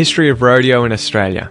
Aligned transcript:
history 0.00 0.30
of 0.30 0.40
rodeo 0.40 0.82
in 0.84 0.92
Australia. 0.92 1.50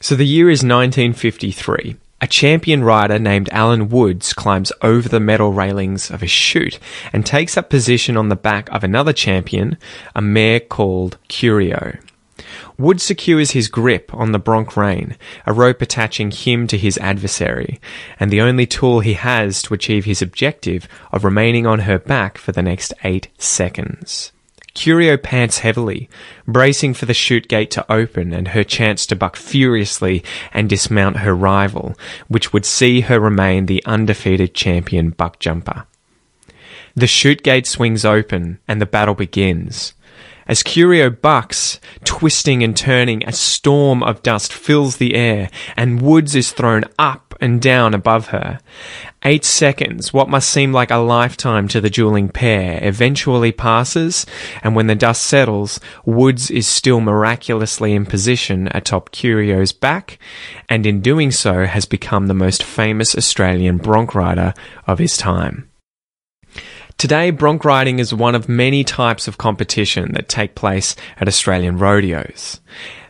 So 0.00 0.14
the 0.14 0.26
year 0.26 0.48
is 0.48 0.60
1953. 0.60 1.94
A 2.22 2.26
champion 2.26 2.82
rider 2.82 3.18
named 3.18 3.50
Alan 3.52 3.90
Woods 3.90 4.32
climbs 4.32 4.72
over 4.80 5.06
the 5.06 5.20
metal 5.20 5.52
railings 5.52 6.10
of 6.10 6.22
a 6.22 6.26
chute 6.26 6.78
and 7.12 7.26
takes 7.26 7.58
up 7.58 7.68
position 7.68 8.16
on 8.16 8.30
the 8.30 8.36
back 8.36 8.70
of 8.70 8.82
another 8.82 9.12
champion, 9.12 9.76
a 10.16 10.22
mare 10.22 10.60
called 10.60 11.18
Curio. 11.28 11.98
Wood 12.78 13.02
secures 13.02 13.50
his 13.50 13.68
grip 13.68 14.14
on 14.14 14.32
the 14.32 14.38
bronc 14.38 14.74
rein, 14.74 15.18
a 15.44 15.52
rope 15.52 15.82
attaching 15.82 16.30
him 16.30 16.66
to 16.68 16.78
his 16.78 16.96
adversary, 16.96 17.78
and 18.18 18.30
the 18.30 18.40
only 18.40 18.64
tool 18.64 19.00
he 19.00 19.12
has 19.12 19.60
to 19.64 19.74
achieve 19.74 20.06
his 20.06 20.22
objective 20.22 20.88
of 21.12 21.24
remaining 21.24 21.66
on 21.66 21.80
her 21.80 21.98
back 21.98 22.38
for 22.38 22.52
the 22.52 22.62
next 22.62 22.94
eight 23.04 23.28
seconds. 23.36 24.32
Curio 24.74 25.16
pants 25.16 25.58
heavily, 25.58 26.08
bracing 26.46 26.94
for 26.94 27.06
the 27.06 27.14
chute 27.14 27.48
gate 27.48 27.70
to 27.72 27.92
open 27.92 28.32
and 28.32 28.48
her 28.48 28.64
chance 28.64 29.06
to 29.06 29.16
buck 29.16 29.36
furiously 29.36 30.22
and 30.52 30.68
dismount 30.68 31.18
her 31.18 31.34
rival, 31.34 31.94
which 32.28 32.52
would 32.52 32.64
see 32.64 33.02
her 33.02 33.18
remain 33.18 33.66
the 33.66 33.84
undefeated 33.84 34.54
champion 34.54 35.10
buck 35.10 35.38
jumper. 35.40 35.86
The 36.94 37.06
chute 37.06 37.42
gate 37.42 37.66
swings 37.66 38.04
open 38.04 38.58
and 38.66 38.80
the 38.80 38.86
battle 38.86 39.14
begins. 39.14 39.94
As 40.50 40.64
Curio 40.64 41.10
bucks, 41.10 41.78
twisting 42.02 42.64
and 42.64 42.76
turning, 42.76 43.22
a 43.24 43.30
storm 43.30 44.02
of 44.02 44.24
dust 44.24 44.52
fills 44.52 44.96
the 44.96 45.14
air, 45.14 45.48
and 45.76 46.02
Woods 46.02 46.34
is 46.34 46.50
thrown 46.50 46.82
up 46.98 47.36
and 47.40 47.62
down 47.62 47.94
above 47.94 48.30
her. 48.30 48.58
Eight 49.22 49.44
seconds, 49.44 50.12
what 50.12 50.28
must 50.28 50.50
seem 50.50 50.72
like 50.72 50.90
a 50.90 50.96
lifetime 50.96 51.68
to 51.68 51.80
the 51.80 51.88
dueling 51.88 52.30
pair, 52.30 52.80
eventually 52.82 53.52
passes, 53.52 54.26
and 54.64 54.74
when 54.74 54.88
the 54.88 54.96
dust 54.96 55.22
settles, 55.22 55.78
Woods 56.04 56.50
is 56.50 56.66
still 56.66 57.00
miraculously 57.00 57.92
in 57.92 58.04
position 58.04 58.68
atop 58.74 59.12
Curio's 59.12 59.70
back, 59.72 60.18
and 60.68 60.84
in 60.84 61.00
doing 61.00 61.30
so 61.30 61.64
has 61.64 61.84
become 61.84 62.26
the 62.26 62.34
most 62.34 62.64
famous 62.64 63.14
Australian 63.14 63.76
bronc 63.76 64.16
rider 64.16 64.52
of 64.88 64.98
his 64.98 65.16
time. 65.16 65.69
Today, 67.00 67.30
bronc 67.30 67.64
riding 67.64 67.98
is 67.98 68.12
one 68.12 68.34
of 68.34 68.46
many 68.46 68.84
types 68.84 69.26
of 69.26 69.38
competition 69.38 70.12
that 70.12 70.28
take 70.28 70.54
place 70.54 70.94
at 71.16 71.28
Australian 71.28 71.78
rodeos. 71.78 72.60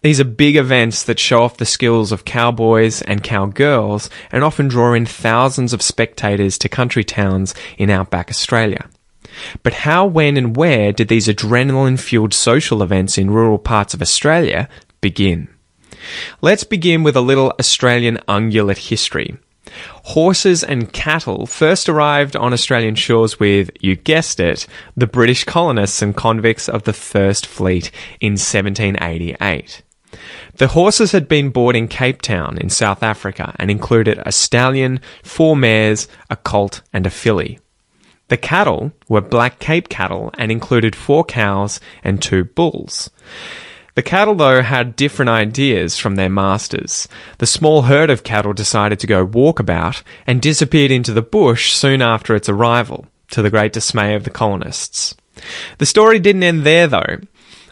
These 0.02 0.20
are 0.20 0.24
big 0.24 0.55
events 0.55 1.02
that 1.02 1.19
show 1.19 1.42
off 1.42 1.56
the 1.56 1.66
skills 1.66 2.12
of 2.12 2.24
cowboys 2.24 3.02
and 3.02 3.24
cowgirls 3.24 4.08
and 4.30 4.44
often 4.44 4.68
draw 4.68 4.94
in 4.94 5.06
thousands 5.06 5.72
of 5.72 5.83
spectators 5.83 6.56
to 6.58 6.68
country 6.68 7.02
towns 7.02 7.52
in 7.78 7.91
outback 7.91 8.30
Australia. 8.30 8.88
But 9.64 9.72
how, 9.72 10.06
when, 10.06 10.36
and 10.36 10.56
where 10.56 10.92
did 10.92 11.08
these 11.08 11.27
adrenaline 11.27 11.98
fueled 11.98 12.33
social 12.33 12.84
events 12.84 13.18
in 13.18 13.33
rural 13.33 13.58
parts 13.58 13.92
of 13.92 14.00
Australia 14.00 14.68
begin? 15.00 15.48
Let's 16.41 16.62
begin 16.62 17.02
with 17.02 17.16
a 17.16 17.20
little 17.20 17.52
Australian 17.58 18.18
ungulate 18.28 18.88
history 18.88 19.36
Horses 20.05 20.64
and 20.64 20.92
cattle 20.92 21.47
first 21.47 21.89
arrived 21.89 22.34
on 22.34 22.53
Australian 22.53 22.94
shores 22.94 23.39
with, 23.39 23.70
you 23.80 23.97
guessed 23.97 24.41
it, 24.41 24.67
the 24.97 25.06
British 25.06 25.44
colonists 25.44 26.02
and 26.02 26.17
convicts 26.17 26.69
of 26.69 26.84
the 26.84 26.92
First 26.92 27.47
Fleet 27.47 27.91
in 28.20 28.33
1788. 28.33 29.83
The 30.56 30.69
horses 30.69 31.12
had 31.12 31.28
been 31.28 31.50
bought 31.50 31.77
in 31.77 31.89
Cape 31.89 32.20
Town 32.20 32.58
in 32.58 32.69
South 32.69 33.02
Africa 33.02 33.55
and 33.58 33.70
included 33.70 34.20
a 34.27 34.33
stallion, 34.33 35.00
four 35.22 35.56
mares, 35.56 36.08
a 36.28 36.36
colt, 36.36 36.83
and 36.92 37.06
a 37.06 37.11
filly. 37.11 37.61
The 38.28 38.36
cattle 38.36 38.92
were 39.08 39.20
Black 39.20 39.58
Cape 39.58 39.89
cattle 39.89 40.30
and 40.39 40.52
included 40.52 40.95
four 40.95 41.24
cows 41.24 41.80
and 42.05 42.23
two 42.23 42.45
bulls. 42.45 43.11
The 43.95 44.02
cattle, 44.02 44.34
though, 44.34 44.62
had 44.62 44.96
different 44.96 45.28
ideas 45.28 45.98
from 45.98 46.14
their 46.14 46.28
masters. 46.28 47.08
The 47.39 47.46
small 47.46 47.83
herd 47.83 48.11
of 48.11 48.23
cattle 48.23 48.52
decided 48.52 49.01
to 49.01 49.06
go 49.06 49.27
walkabout 49.27 50.02
and 50.27 50.40
disappeared 50.40 50.90
into 50.90 51.12
the 51.12 51.23
bush 51.23 51.73
soon 51.73 52.00
after 52.00 52.34
its 52.34 52.48
arrival, 52.48 53.06
to 53.30 53.42
the 53.42 53.50
great 53.50 53.73
dismay 53.73 54.14
of 54.14 54.24
the 54.24 54.30
colonists. 54.30 55.14
The 55.79 55.86
story 55.86 56.18
didn't 56.18 56.42
end 56.42 56.64
there, 56.64 56.86
though. 56.86 57.18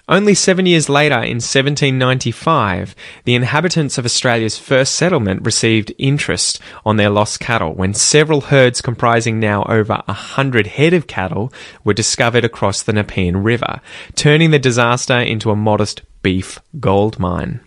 Only 0.08 0.34
seven 0.34 0.64
years 0.64 0.88
later, 0.88 1.16
in 1.16 1.36
1795, 1.36 2.94
the 3.24 3.34
inhabitants 3.34 3.98
of 3.98 4.06
Australia's 4.06 4.56
first 4.56 4.94
settlement 4.94 5.44
received 5.44 5.92
interest 5.98 6.60
on 6.86 6.96
their 6.96 7.10
lost 7.10 7.41
cattle 7.41 7.74
when 7.74 7.92
several 7.92 8.41
herds 8.41 8.80
comprising 8.80 9.38
now 9.38 9.64
over 9.64 10.02
a 10.08 10.12
hundred 10.14 10.66
head 10.66 10.94
of 10.94 11.06
cattle 11.06 11.52
were 11.84 11.92
discovered 11.92 12.44
across 12.44 12.82
the 12.82 12.94
Nepean 12.94 13.42
River, 13.42 13.82
turning 14.14 14.50
the 14.50 14.58
disaster 14.58 15.19
into 15.19 15.50
a 15.50 15.56
modest 15.56 16.00
beef 16.22 16.58
gold 16.80 17.19
mine. 17.19 17.60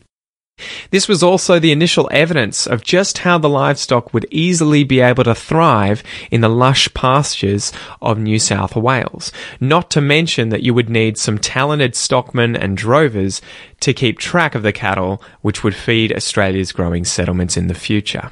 This 0.90 1.08
was 1.08 1.24
also 1.24 1.60
the 1.60 1.72
initial 1.72 2.10
evidence 2.12 2.68
of 2.68 2.84
just 2.84 3.20
how 3.20 3.38
the 3.38 3.50
livestock 3.50 4.14
would 4.14 4.28
easily 4.32 4.84
be 4.84 5.00
able 5.00 5.24
to 5.24 5.36
thrive 5.36 6.04
in 6.30 6.42
the 6.42 6.50
lush 6.50 6.94
pastures 6.94 7.72
of 8.02 8.20
New 8.20 8.40
South 8.40 8.76
Wales, 8.76 9.32
not 9.60 9.90
to 9.92 10.02
mention 10.02 10.50
that 10.50 10.64
you 10.64 10.74
would 10.74 10.90
need 10.90 11.18
some 11.18 11.38
talented 11.38 11.96
stockmen 11.96 12.56
and 12.56 12.78
drovers 12.78 13.42
to 13.82 13.94
keep 13.94 14.20
track 14.20 14.56
of 14.56 14.64
the 14.64 14.74
cattle 14.74 15.22
which 15.42 15.64
would 15.64 15.76
feed 15.76 16.14
Australia's 16.14 16.72
growing 16.72 17.06
settlements 17.06 17.58
in 17.58 17.68
the 17.68 17.74
future. 17.74 18.32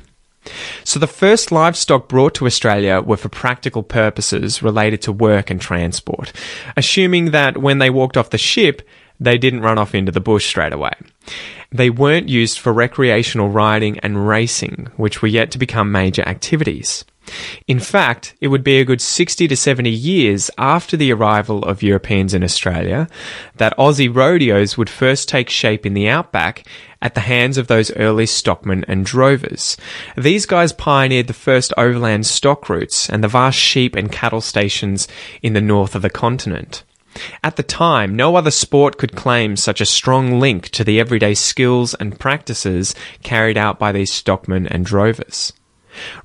So 0.83 0.99
the 0.99 1.07
first 1.07 1.51
livestock 1.51 2.07
brought 2.07 2.33
to 2.35 2.45
Australia 2.45 3.01
were 3.01 3.17
for 3.17 3.29
practical 3.29 3.83
purposes 3.83 4.63
related 4.63 5.01
to 5.03 5.11
work 5.11 5.49
and 5.49 5.59
transport, 5.59 6.31
assuming 6.77 7.31
that 7.31 7.57
when 7.57 7.79
they 7.79 7.89
walked 7.89 8.17
off 8.17 8.29
the 8.29 8.37
ship, 8.37 8.81
they 9.19 9.37
didn't 9.37 9.61
run 9.61 9.77
off 9.77 9.93
into 9.93 10.11
the 10.11 10.21
bush 10.21 10.47
straight 10.47 10.73
away. 10.73 10.93
They 11.71 11.89
weren't 11.89 12.29
used 12.29 12.59
for 12.59 12.73
recreational 12.73 13.49
riding 13.49 13.99
and 13.99 14.27
racing, 14.27 14.87
which 14.97 15.21
were 15.21 15.27
yet 15.27 15.51
to 15.51 15.59
become 15.59 15.91
major 15.91 16.23
activities. 16.23 17.05
In 17.67 17.79
fact, 17.79 18.33
it 18.41 18.47
would 18.47 18.63
be 18.63 18.79
a 18.79 18.85
good 18.85 19.01
60 19.01 19.47
to 19.47 19.55
70 19.55 19.89
years 19.89 20.49
after 20.57 20.97
the 20.97 21.13
arrival 21.13 21.63
of 21.63 21.83
Europeans 21.83 22.33
in 22.33 22.43
Australia 22.43 23.07
that 23.57 23.77
Aussie 23.77 24.13
rodeos 24.13 24.77
would 24.77 24.89
first 24.89 25.29
take 25.29 25.49
shape 25.49 25.85
in 25.85 25.93
the 25.93 26.07
outback 26.07 26.65
at 27.01 27.13
the 27.13 27.21
hands 27.21 27.57
of 27.57 27.67
those 27.67 27.95
early 27.95 28.25
stockmen 28.25 28.83
and 28.87 29.05
drovers. 29.05 29.77
These 30.17 30.45
guys 30.45 30.73
pioneered 30.73 31.27
the 31.27 31.33
first 31.33 31.71
overland 31.77 32.25
stock 32.25 32.67
routes 32.67 33.09
and 33.09 33.23
the 33.23 33.27
vast 33.27 33.57
sheep 33.57 33.95
and 33.95 34.11
cattle 34.11 34.41
stations 34.41 35.07
in 35.41 35.53
the 35.53 35.61
north 35.61 35.95
of 35.95 36.01
the 36.01 36.09
continent. 36.09 36.83
At 37.43 37.55
the 37.55 37.63
time, 37.63 38.15
no 38.15 38.35
other 38.35 38.51
sport 38.51 38.97
could 38.97 39.15
claim 39.15 39.55
such 39.55 39.81
a 39.81 39.85
strong 39.85 40.39
link 40.39 40.69
to 40.69 40.83
the 40.83 40.99
everyday 40.99 41.33
skills 41.33 41.93
and 41.95 42.19
practices 42.19 42.93
carried 43.23 43.57
out 43.57 43.79
by 43.79 43.91
these 43.91 44.13
stockmen 44.13 44.67
and 44.67 44.85
drovers. 44.85 45.53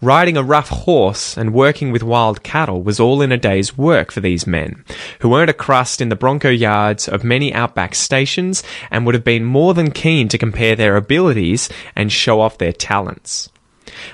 Riding 0.01 0.37
a 0.37 0.43
rough 0.43 0.69
horse 0.69 1.37
and 1.37 1.55
working 1.55 1.91
with 1.91 2.03
wild 2.03 2.43
cattle 2.43 2.83
was 2.83 3.01
all 3.01 3.23
in 3.23 3.33
a 3.33 3.37
day's 3.37 3.77
work 3.77 4.13
for 4.13 4.21
these 4.21 4.47
men, 4.47 4.85
who 5.21 5.35
earned 5.35 5.51
a 5.51 5.55
crust 5.55 6.01
in 6.01 6.11
the 6.11 6.17
bronco 6.17 6.51
yards 6.51 7.09
of 7.09 7.25
many 7.25 7.53
outback 7.53 7.95
stations 7.95 8.63
and 8.91 9.07
would 9.07 9.15
have 9.15 9.25
been 9.25 9.45
more 9.45 9.75
than 9.75 9.91
keen 9.91 10.29
to 10.29 10.39
compare 10.39 10.77
their 10.77 10.97
abilities 10.97 11.69
and 11.97 12.13
show 12.13 12.41
off 12.41 12.59
their 12.59 12.73
talents. 12.73 13.49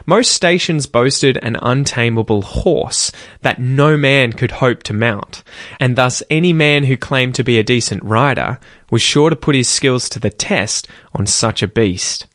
Most 0.07 0.33
stations 0.33 0.87
boasted 0.87 1.39
an 1.43 1.57
untamable 1.61 2.43
horse 2.43 3.13
that 3.43 3.59
no 3.59 3.97
man 3.97 4.33
could 4.33 4.51
hope 4.53 4.83
to 4.85 4.93
mount, 4.93 5.43
and 5.79 5.97
thus 5.97 6.23
any 6.31 6.53
man 6.53 6.85
who 6.85 6.97
claimed 6.97 7.35
to 7.37 7.45
be 7.45 7.59
a 7.59 7.65
decent 7.65 8.03
rider 8.03 8.59
was 8.91 9.03
sure 9.03 9.31
to 9.31 9.37
put 9.37 9.55
his 9.55 9.69
skills 9.69 10.09
to 10.11 10.19
the 10.19 10.31
test 10.31 10.89
on 11.15 11.27
such 11.27 11.63
a 11.63 11.69
beast. 11.69 12.27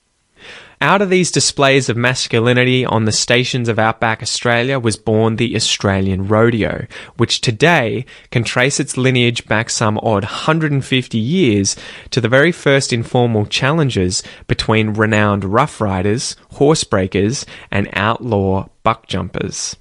Out 0.86 1.02
of 1.02 1.10
these 1.10 1.32
displays 1.32 1.90
of 1.90 1.98
masculinity 1.98 2.86
on 2.86 3.06
the 3.06 3.12
stations 3.12 3.70
of 3.70 3.80
outback 3.80 4.22
Australia 4.22 4.78
was 4.78 4.98
born 4.98 5.38
the 5.38 5.56
Australian 5.56 6.28
rodeo, 6.28 6.86
which 7.18 7.42
today 7.42 8.06
can 8.30 8.44
trace 8.44 8.80
its 8.80 8.96
lineage 8.96 9.48
back 9.48 9.72
some 9.72 9.98
odd 10.04 10.26
150 10.26 11.18
years 11.18 11.76
to 12.12 12.22
the 12.22 12.30
very 12.30 12.52
first 12.52 12.94
informal 12.94 13.48
challenges 13.48 14.22
between 14.46 14.94
renowned 14.94 15.44
rough 15.44 15.82
riders, 15.82 16.36
horse 16.52 16.84
breakers, 16.84 17.48
and 17.72 17.90
outlaw 17.94 18.68
buck 18.84 19.08
jumpers. 19.08 19.76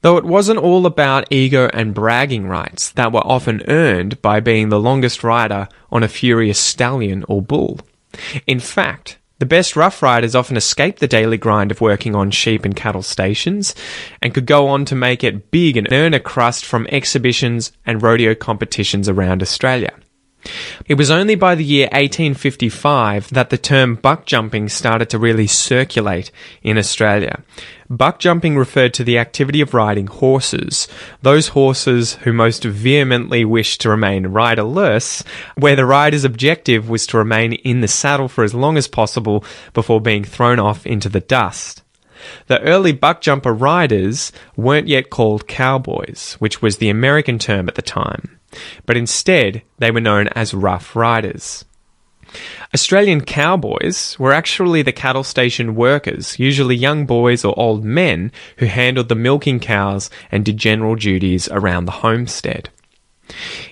Though 0.00 0.16
it 0.16 0.24
wasn't 0.24 0.60
all 0.60 0.86
about 0.86 1.30
ego 1.30 1.68
and 1.74 1.92
bragging 1.92 2.46
rights 2.46 2.88
that 2.92 3.12
were 3.12 3.26
often 3.26 3.62
earned 3.68 4.22
by 4.22 4.40
being 4.40 4.70
the 4.70 4.80
longest 4.80 5.22
rider 5.22 5.68
on 5.92 6.02
a 6.02 6.08
furious 6.08 6.58
stallion 6.58 7.22
or 7.28 7.42
bull. 7.42 7.80
In 8.46 8.60
fact, 8.60 9.18
the 9.40 9.46
best 9.46 9.74
rough 9.74 10.02
riders 10.02 10.34
often 10.34 10.56
escape 10.56 10.98
the 10.98 11.08
daily 11.08 11.38
grind 11.38 11.70
of 11.70 11.80
working 11.80 12.14
on 12.14 12.30
sheep 12.30 12.64
and 12.64 12.76
cattle 12.76 13.02
stations 13.02 13.74
and 14.20 14.34
could 14.34 14.44
go 14.46 14.68
on 14.68 14.84
to 14.84 14.94
make 14.94 15.24
it 15.24 15.50
big 15.50 15.78
and 15.78 15.90
earn 15.90 16.12
a 16.12 16.20
crust 16.20 16.64
from 16.64 16.86
exhibitions 16.92 17.72
and 17.86 18.02
rodeo 18.02 18.34
competitions 18.34 19.08
around 19.08 19.40
Australia. 19.40 19.92
It 20.86 20.94
was 20.94 21.10
only 21.10 21.34
by 21.34 21.54
the 21.54 21.64
year 21.64 21.86
1855 21.92 23.30
that 23.30 23.50
the 23.50 23.58
term 23.58 23.96
buck 23.96 24.26
jumping 24.26 24.68
started 24.68 25.10
to 25.10 25.18
really 25.18 25.46
circulate 25.46 26.30
in 26.62 26.78
Australia. 26.78 27.42
Buck 27.88 28.18
jumping 28.18 28.56
referred 28.56 28.94
to 28.94 29.04
the 29.04 29.18
activity 29.18 29.60
of 29.60 29.74
riding 29.74 30.06
horses, 30.06 30.88
those 31.22 31.48
horses 31.48 32.14
who 32.22 32.32
most 32.32 32.64
vehemently 32.64 33.44
wished 33.44 33.80
to 33.82 33.90
remain 33.90 34.28
riderless, 34.28 35.24
where 35.56 35.76
the 35.76 35.84
rider's 35.84 36.24
objective 36.24 36.88
was 36.88 37.06
to 37.08 37.18
remain 37.18 37.52
in 37.52 37.80
the 37.80 37.88
saddle 37.88 38.28
for 38.28 38.44
as 38.44 38.54
long 38.54 38.76
as 38.76 38.88
possible 38.88 39.44
before 39.74 40.00
being 40.00 40.24
thrown 40.24 40.58
off 40.58 40.86
into 40.86 41.08
the 41.08 41.20
dust. 41.20 41.82
The 42.46 42.60
early 42.62 42.92
buck 42.92 43.20
jumper 43.20 43.52
riders 43.52 44.30
weren't 44.56 44.88
yet 44.88 45.10
called 45.10 45.48
cowboys, 45.48 46.36
which 46.38 46.62
was 46.62 46.76
the 46.76 46.90
American 46.90 47.38
term 47.38 47.68
at 47.68 47.74
the 47.74 47.82
time 47.82 48.39
but 48.86 48.96
instead 48.96 49.62
they 49.78 49.90
were 49.90 50.00
known 50.00 50.28
as 50.28 50.54
Rough 50.54 50.96
Riders. 50.96 51.64
Australian 52.72 53.22
cowboys 53.22 54.16
were 54.18 54.32
actually 54.32 54.82
the 54.82 54.92
cattle 54.92 55.24
station 55.24 55.74
workers, 55.74 56.38
usually 56.38 56.76
young 56.76 57.04
boys 57.04 57.44
or 57.44 57.58
old 57.58 57.84
men, 57.84 58.30
who 58.58 58.66
handled 58.66 59.08
the 59.08 59.14
milking 59.16 59.58
cows 59.58 60.10
and 60.30 60.44
did 60.44 60.56
general 60.56 60.94
duties 60.94 61.48
around 61.48 61.86
the 61.86 61.92
homestead. 61.92 62.70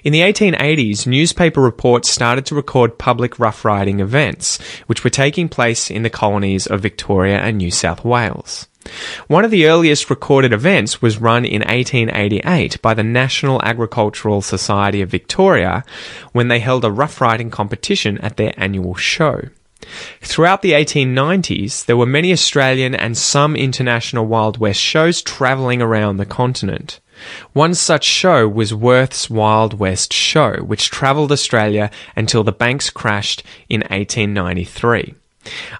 In 0.04 0.12
the 0.12 0.20
1880s, 0.20 1.06
newspaper 1.06 1.60
reports 1.60 2.10
started 2.10 2.46
to 2.46 2.54
record 2.54 2.98
public 2.98 3.38
rough 3.38 3.64
riding 3.64 4.00
events, 4.00 4.58
which 4.86 5.04
were 5.04 5.10
taking 5.10 5.48
place 5.48 5.90
in 5.90 6.02
the 6.02 6.10
colonies 6.10 6.66
of 6.66 6.80
Victoria 6.80 7.38
and 7.38 7.58
New 7.58 7.70
South 7.70 8.04
Wales. 8.04 8.68
One 9.26 9.44
of 9.44 9.50
the 9.50 9.66
earliest 9.66 10.08
recorded 10.08 10.52
events 10.52 11.02
was 11.02 11.20
run 11.20 11.44
in 11.44 11.60
1888 11.62 12.80
by 12.80 12.94
the 12.94 13.02
National 13.02 13.60
Agricultural 13.62 14.40
Society 14.40 15.02
of 15.02 15.10
Victoria 15.10 15.84
when 16.32 16.48
they 16.48 16.60
held 16.60 16.84
a 16.84 16.90
rough 16.90 17.20
riding 17.20 17.50
competition 17.50 18.18
at 18.18 18.36
their 18.36 18.54
annual 18.56 18.94
show. 18.94 19.42
Throughout 20.20 20.62
the 20.62 20.72
1890s, 20.72 21.86
there 21.86 21.96
were 21.96 22.06
many 22.06 22.32
Australian 22.32 22.94
and 22.94 23.16
some 23.16 23.56
international 23.56 24.26
Wild 24.26 24.58
West 24.58 24.80
shows 24.80 25.22
travelling 25.22 25.80
around 25.80 26.16
the 26.16 26.26
continent. 26.26 27.00
One 27.52 27.74
such 27.74 28.04
show 28.04 28.48
was 28.48 28.74
Worth's 28.74 29.28
Wild 29.28 29.78
West 29.78 30.12
Show, 30.12 30.62
which 30.62 30.90
travelled 30.90 31.32
Australia 31.32 31.90
until 32.14 32.44
the 32.44 32.52
banks 32.52 32.90
crashed 32.90 33.42
in 33.68 33.80
1893. 33.82 35.14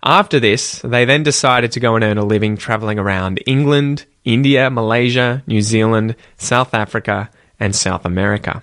After 0.02 0.40
this, 0.40 0.80
they 0.82 1.04
then 1.04 1.22
decided 1.22 1.72
to 1.72 1.80
go 1.80 1.94
and 1.94 2.04
earn 2.04 2.18
a 2.18 2.24
living 2.24 2.56
traveling 2.56 2.98
around 2.98 3.42
England, 3.46 4.06
India, 4.24 4.70
Malaysia, 4.70 5.42
New 5.46 5.62
Zealand, 5.62 6.16
South 6.36 6.74
Africa, 6.74 7.30
and 7.60 7.74
South 7.74 8.04
America. 8.04 8.62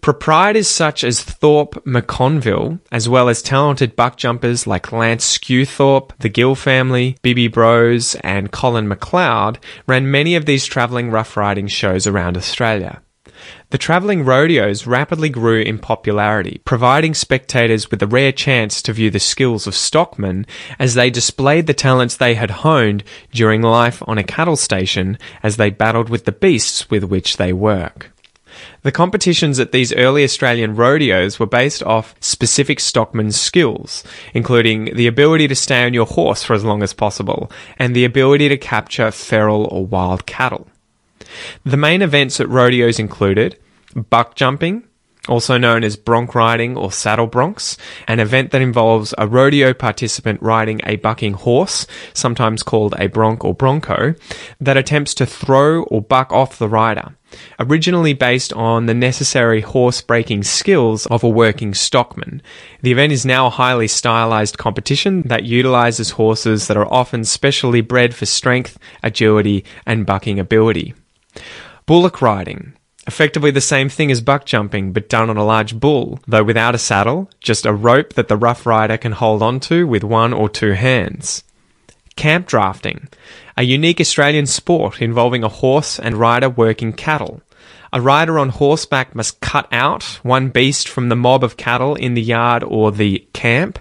Proprietors 0.00 0.68
such 0.68 1.04
as 1.04 1.22
Thorpe 1.22 1.84
McConville, 1.84 2.80
as 2.90 3.08
well 3.08 3.28
as 3.28 3.42
talented 3.42 3.96
buck 3.96 4.16
jumpers 4.16 4.66
like 4.66 4.92
Lance 4.92 5.38
Skuthorpe, 5.38 6.12
the 6.18 6.28
Gill 6.28 6.54
family, 6.54 7.16
Bibby 7.22 7.48
Bros, 7.48 8.14
and 8.16 8.50
Colin 8.50 8.88
McLeod, 8.88 9.56
ran 9.86 10.10
many 10.10 10.34
of 10.34 10.46
these 10.46 10.66
travelling 10.66 11.10
rough 11.10 11.36
riding 11.36 11.66
shows 11.66 12.06
around 12.06 12.36
Australia. 12.36 13.02
The 13.70 13.78
travelling 13.78 14.24
rodeos 14.24 14.86
rapidly 14.86 15.28
grew 15.28 15.60
in 15.60 15.78
popularity, 15.78 16.60
providing 16.64 17.14
spectators 17.14 17.90
with 17.90 18.02
a 18.02 18.06
rare 18.06 18.32
chance 18.32 18.80
to 18.82 18.92
view 18.92 19.10
the 19.10 19.20
skills 19.20 19.66
of 19.66 19.74
stockmen 19.74 20.46
as 20.78 20.94
they 20.94 21.10
displayed 21.10 21.66
the 21.66 21.74
talents 21.74 22.16
they 22.16 22.34
had 22.34 22.50
honed 22.50 23.04
during 23.30 23.62
life 23.62 24.02
on 24.06 24.16
a 24.16 24.24
cattle 24.24 24.56
station 24.56 25.18
as 25.42 25.56
they 25.56 25.70
battled 25.70 26.08
with 26.08 26.24
the 26.24 26.32
beasts 26.32 26.88
with 26.88 27.04
which 27.04 27.36
they 27.36 27.52
work. 27.52 28.10
The 28.82 28.92
competitions 28.92 29.58
at 29.58 29.72
these 29.72 29.92
early 29.92 30.24
Australian 30.24 30.76
rodeos 30.76 31.38
were 31.38 31.46
based 31.46 31.82
off 31.82 32.14
specific 32.20 32.80
stockman's 32.80 33.38
skills, 33.38 34.04
including 34.34 34.94
the 34.94 35.06
ability 35.06 35.48
to 35.48 35.54
stay 35.54 35.84
on 35.84 35.94
your 35.94 36.06
horse 36.06 36.42
for 36.42 36.54
as 36.54 36.64
long 36.64 36.82
as 36.82 36.92
possible 36.92 37.50
and 37.78 37.94
the 37.94 38.04
ability 38.04 38.48
to 38.48 38.56
capture 38.56 39.10
feral 39.10 39.66
or 39.66 39.84
wild 39.84 40.26
cattle. 40.26 40.68
The 41.64 41.76
main 41.76 42.02
events 42.02 42.40
at 42.40 42.48
rodeos 42.48 42.98
included 42.98 43.58
buck 43.94 44.34
jumping, 44.34 44.84
also 45.28 45.58
known 45.58 45.84
as 45.84 45.96
bronc 45.96 46.34
riding 46.34 46.76
or 46.76 46.92
saddle 46.92 47.28
broncs, 47.28 47.76
an 48.06 48.20
event 48.20 48.50
that 48.50 48.62
involves 48.62 49.14
a 49.18 49.26
rodeo 49.26 49.72
participant 49.72 50.40
riding 50.42 50.80
a 50.84 50.96
bucking 50.96 51.34
horse, 51.34 51.86
sometimes 52.14 52.62
called 52.62 52.94
a 52.98 53.08
bronc 53.08 53.44
or 53.44 53.54
bronco, 53.54 54.14
that 54.60 54.76
attempts 54.76 55.14
to 55.14 55.26
throw 55.26 55.82
or 55.84 56.00
buck 56.00 56.32
off 56.32 56.58
the 56.58 56.68
rider. 56.68 57.14
Originally 57.58 58.14
based 58.14 58.52
on 58.54 58.86
the 58.86 58.94
necessary 58.94 59.60
horse 59.60 60.00
breaking 60.00 60.42
skills 60.42 61.04
of 61.06 61.22
a 61.22 61.28
working 61.28 61.74
stockman, 61.74 62.40
the 62.80 62.92
event 62.92 63.12
is 63.12 63.26
now 63.26 63.46
a 63.46 63.50
highly 63.50 63.86
stylized 63.86 64.56
competition 64.56 65.22
that 65.22 65.44
utilizes 65.44 66.10
horses 66.10 66.68
that 66.68 66.76
are 66.76 66.90
often 66.92 67.24
specially 67.24 67.82
bred 67.82 68.14
for 68.14 68.24
strength, 68.24 68.78
agility, 69.02 69.64
and 69.84 70.06
bucking 70.06 70.38
ability. 70.38 70.94
Bullock 71.84 72.22
riding. 72.22 72.72
Effectively 73.08 73.50
the 73.50 73.62
same 73.62 73.88
thing 73.88 74.10
as 74.10 74.20
buck 74.20 74.44
jumping, 74.44 74.92
but 74.92 75.08
done 75.08 75.30
on 75.30 75.38
a 75.38 75.44
large 75.44 75.80
bull, 75.80 76.20
though 76.26 76.44
without 76.44 76.74
a 76.74 76.78
saddle, 76.78 77.30
just 77.40 77.64
a 77.64 77.72
rope 77.72 78.12
that 78.12 78.28
the 78.28 78.36
rough 78.36 78.66
rider 78.66 78.98
can 78.98 79.12
hold 79.12 79.42
onto 79.42 79.86
with 79.86 80.04
one 80.04 80.34
or 80.34 80.50
two 80.50 80.72
hands. 80.72 81.42
Camp 82.16 82.46
drafting. 82.46 83.08
A 83.56 83.62
unique 83.62 83.98
Australian 83.98 84.44
sport 84.44 85.00
involving 85.00 85.42
a 85.42 85.48
horse 85.48 85.98
and 85.98 86.16
rider 86.16 86.50
working 86.50 86.92
cattle. 86.92 87.40
A 87.94 88.00
rider 88.02 88.38
on 88.38 88.50
horseback 88.50 89.14
must 89.14 89.40
cut 89.40 89.66
out 89.72 90.02
one 90.22 90.50
beast 90.50 90.86
from 90.86 91.08
the 91.08 91.16
mob 91.16 91.42
of 91.42 91.56
cattle 91.56 91.94
in 91.94 92.12
the 92.12 92.20
yard 92.20 92.62
or 92.62 92.92
the 92.92 93.26
camp, 93.32 93.78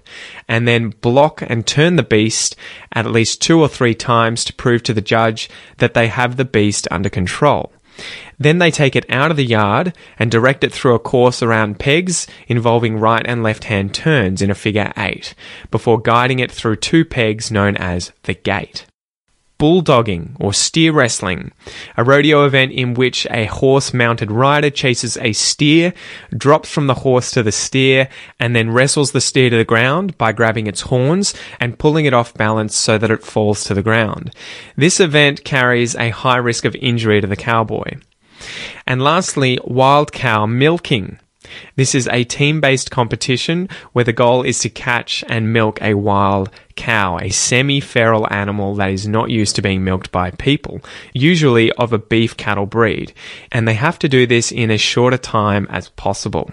and 0.47 0.65
then 0.65 0.91
block 1.01 1.43
and 1.45 1.67
turn 1.67 1.97
the 1.97 2.01
beast 2.03 2.55
at 2.93 3.05
least 3.05 3.41
two 3.41 3.59
or 3.59 3.67
three 3.67 3.93
times 3.93 4.45
to 4.45 4.53
prove 4.53 4.83
to 4.83 4.93
the 4.93 5.01
judge 5.01 5.49
that 5.79 5.93
they 5.93 6.07
have 6.07 6.37
the 6.37 6.45
beast 6.45 6.87
under 6.89 7.09
control. 7.09 7.73
Then 8.39 8.59
they 8.59 8.71
take 8.71 8.95
it 8.95 9.05
out 9.09 9.31
of 9.31 9.37
the 9.37 9.45
yard 9.45 9.93
and 10.19 10.29
direct 10.29 10.63
it 10.63 10.71
through 10.71 10.95
a 10.95 10.99
course 10.99 11.41
around 11.41 11.79
pegs 11.79 12.27
involving 12.47 12.97
right 12.97 13.25
and 13.25 13.43
left 13.43 13.65
hand 13.65 13.93
turns 13.93 14.41
in 14.41 14.51
a 14.51 14.55
figure 14.55 14.93
eight, 14.97 15.33
before 15.71 15.99
guiding 15.99 16.39
it 16.39 16.51
through 16.51 16.77
two 16.77 17.03
pegs 17.03 17.51
known 17.51 17.75
as 17.77 18.11
the 18.23 18.33
gate 18.33 18.85
bulldogging 19.57 20.35
or 20.39 20.53
steer 20.53 20.91
wrestling, 20.91 21.51
a 21.95 22.03
rodeo 22.03 22.45
event 22.45 22.71
in 22.71 22.93
which 22.93 23.25
a 23.31 23.45
horse 23.45 23.93
mounted 23.93 24.31
rider 24.31 24.69
chases 24.69 25.17
a 25.17 25.33
steer, 25.33 25.93
drops 26.35 26.69
from 26.69 26.87
the 26.87 26.93
horse 26.95 27.31
to 27.31 27.43
the 27.43 27.51
steer, 27.51 28.09
and 28.39 28.55
then 28.55 28.71
wrestles 28.71 29.11
the 29.11 29.21
steer 29.21 29.49
to 29.49 29.57
the 29.57 29.65
ground 29.65 30.17
by 30.17 30.31
grabbing 30.31 30.67
its 30.67 30.81
horns 30.81 31.33
and 31.59 31.79
pulling 31.79 32.05
it 32.05 32.13
off 32.13 32.33
balance 32.33 32.75
so 32.75 32.97
that 32.97 33.11
it 33.11 33.23
falls 33.23 33.63
to 33.63 33.73
the 33.73 33.83
ground. 33.83 34.33
This 34.75 34.99
event 34.99 35.43
carries 35.43 35.95
a 35.95 36.09
high 36.09 36.37
risk 36.37 36.65
of 36.65 36.75
injury 36.75 37.21
to 37.21 37.27
the 37.27 37.35
cowboy. 37.35 37.95
And 38.85 39.01
lastly, 39.01 39.59
wild 39.63 40.11
cow 40.11 40.45
milking. 40.45 41.19
This 41.75 41.95
is 41.95 42.07
a 42.09 42.23
team 42.23 42.61
based 42.61 42.91
competition 42.91 43.69
where 43.93 44.05
the 44.05 44.13
goal 44.13 44.43
is 44.43 44.59
to 44.59 44.69
catch 44.69 45.23
and 45.27 45.53
milk 45.53 45.81
a 45.81 45.93
wild 45.93 46.49
cow, 46.75 47.17
a 47.17 47.29
semi 47.29 47.79
feral 47.79 48.31
animal 48.31 48.75
that 48.75 48.91
is 48.91 49.07
not 49.07 49.29
used 49.29 49.55
to 49.55 49.61
being 49.61 49.83
milked 49.83 50.11
by 50.11 50.31
people, 50.31 50.81
usually 51.13 51.71
of 51.73 51.93
a 51.93 51.97
beef 51.97 52.37
cattle 52.37 52.65
breed, 52.65 53.13
and 53.51 53.67
they 53.67 53.73
have 53.73 53.99
to 53.99 54.09
do 54.09 54.25
this 54.25 54.51
in 54.51 54.71
as 54.71 54.81
short 54.81 55.13
a 55.13 55.17
time 55.17 55.67
as 55.69 55.89
possible. 55.89 56.51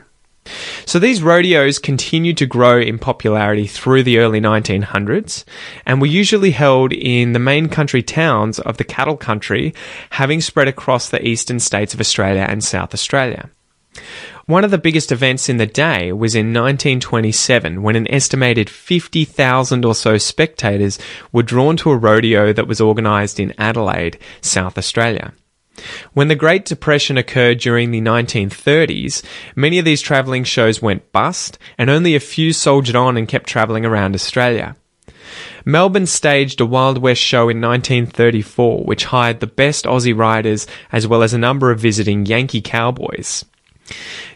So 0.85 0.99
these 0.99 1.23
rodeos 1.23 1.79
continued 1.79 2.37
to 2.39 2.47
grow 2.47 2.79
in 2.79 2.99
popularity 2.99 3.67
through 3.67 4.03
the 4.03 4.19
early 4.19 4.41
1900s 4.41 5.45
and 5.87 6.01
were 6.01 6.07
usually 6.07 6.51
held 6.51 6.93
in 6.93 7.33
the 7.33 7.39
main 7.39 7.69
country 7.69 8.03
towns 8.03 8.59
of 8.59 8.77
the 8.77 8.85
cattle 8.85 9.17
country, 9.17 9.75
having 10.11 10.41
spread 10.41 10.69
across 10.69 11.09
the 11.09 11.27
eastern 11.27 11.61
states 11.61 11.95
of 11.95 12.01
Australia 12.01 12.45
and 12.49 12.63
South 12.63 12.93
Australia. 12.93 13.49
One 14.47 14.65
of 14.65 14.71
the 14.71 14.79
biggest 14.79 15.11
events 15.11 15.49
in 15.49 15.57
the 15.57 15.67
day 15.67 16.13
was 16.13 16.35
in 16.35 16.53
1927 16.53 17.83
when 17.83 17.97
an 17.97 18.11
estimated 18.11 18.69
50,000 18.69 19.85
or 19.85 19.95
so 19.95 20.19
spectators 20.19 20.99
were 21.33 21.43
drawn 21.43 21.77
to 21.79 21.91
a 21.91 21.97
rodeo 21.97 22.53
that 22.53 22.69
was 22.69 22.81
organised 22.81 23.41
in 23.41 23.55
Adelaide, 23.57 24.19
South 24.41 24.77
Australia. 24.77 25.33
When 26.13 26.29
the 26.29 26.37
Great 26.37 26.65
Depression 26.65 27.17
occurred 27.17 27.59
during 27.59 27.91
the 27.91 28.01
1930s, 28.01 29.23
many 29.57 29.79
of 29.79 29.85
these 29.85 30.03
travelling 30.03 30.45
shows 30.45 30.83
went 30.83 31.11
bust, 31.11 31.59
and 31.79 31.91
only 31.91 32.15
a 32.15 32.21
few 32.21 32.53
soldiered 32.53 32.97
on 32.97 33.17
and 33.17 33.27
kept 33.27 33.49
travelling 33.49 33.85
around 33.85 34.15
Australia. 34.15 34.77
Melbourne 35.65 36.07
staged 36.07 36.61
a 36.61 36.67
Wild 36.67 36.99
West 36.99 37.23
show 37.23 37.49
in 37.49 37.61
1934, 37.61 38.85
which 38.85 39.07
hired 39.07 39.41
the 39.41 39.47
best 39.47 39.87
Aussie 39.87 40.17
riders 40.17 40.67
as 40.93 41.07
well 41.07 41.23
as 41.23 41.33
a 41.33 41.39
number 41.39 41.71
of 41.71 41.81
visiting 41.81 42.27
Yankee 42.27 42.61
cowboys. 42.61 43.45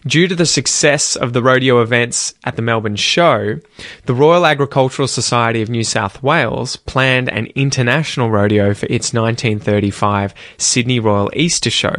Due 0.07 0.29
to 0.29 0.35
the 0.35 0.47
success 0.47 1.17
of 1.17 1.33
the 1.33 1.43
rodeo 1.43 1.81
events 1.81 2.35
at 2.45 2.57
the 2.57 2.63
Melbourne 2.63 2.97
show, 2.97 3.59
the 4.07 4.15
Royal 4.15 4.47
Agricultural 4.47 5.09
Society 5.09 5.63
of 5.63 5.69
New 5.69 5.85
South 5.85 6.23
Wales 6.23 6.77
planned 6.77 7.29
an 7.29 7.47
international 7.55 8.31
rodeo 8.31 8.75
for 8.75 8.87
its 8.87 9.13
1935 9.13 10.35
Sydney 10.57 11.01
Royal 11.01 11.31
Easter 11.35 11.71
Show 11.71 11.95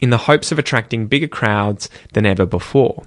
in 0.00 0.10
the 0.10 0.18
hopes 0.18 0.50
of 0.52 0.58
attracting 0.58 1.06
bigger 1.06 1.28
crowds 1.28 1.88
than 2.12 2.26
ever 2.26 2.46
before. 2.46 3.04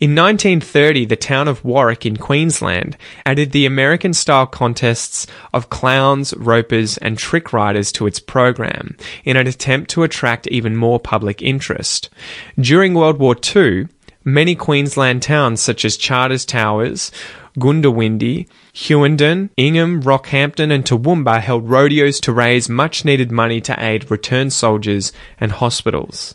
In 0.00 0.14
1930, 0.14 1.06
the 1.06 1.16
town 1.16 1.48
of 1.48 1.64
Warwick 1.64 2.04
in 2.04 2.16
Queensland 2.16 2.96
added 3.24 3.52
the 3.52 3.66
American 3.66 4.12
style 4.12 4.46
contests 4.46 5.26
of 5.52 5.70
clowns, 5.70 6.34
ropers, 6.34 6.98
and 6.98 7.16
trick 7.16 7.52
riders 7.52 7.90
to 7.92 8.06
its 8.06 8.20
program 8.20 8.96
in 9.24 9.36
an 9.36 9.46
attempt 9.46 9.90
to 9.90 10.02
attract 10.02 10.46
even 10.48 10.76
more 10.76 11.00
public 11.00 11.42
interest. 11.42 12.10
During 12.58 12.94
World 12.94 13.18
War 13.18 13.36
II, 13.54 13.88
many 14.24 14.54
Queensland 14.54 15.22
towns 15.22 15.60
such 15.60 15.84
as 15.84 15.96
Charters 15.96 16.44
Towers, 16.44 17.10
Goondiwindi, 17.58 18.48
Hughenden, 18.72 19.50
Ingham, 19.56 20.02
Rockhampton, 20.02 20.72
and 20.72 20.84
Toowoomba 20.84 21.40
held 21.40 21.68
rodeos 21.68 22.18
to 22.20 22.32
raise 22.32 22.68
much 22.68 23.04
needed 23.04 23.30
money 23.30 23.60
to 23.60 23.76
aid 23.78 24.10
returned 24.10 24.52
soldiers 24.52 25.12
and 25.38 25.52
hospitals. 25.52 26.34